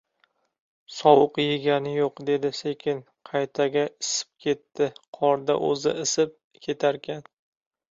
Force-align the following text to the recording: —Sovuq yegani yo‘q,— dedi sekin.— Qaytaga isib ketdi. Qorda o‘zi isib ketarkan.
—Sovuq 0.99 1.35
yegani 1.43 1.91
yo‘q,— 1.97 2.23
dedi 2.29 2.51
sekin.— 2.61 3.03
Qaytaga 3.31 3.85
isib 4.07 4.33
ketdi. 4.47 4.91
Qorda 5.21 5.61
o‘zi 5.71 5.97
isib 6.09 6.37
ketarkan. 6.69 7.25